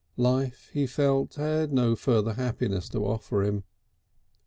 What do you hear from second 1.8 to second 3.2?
further happiness to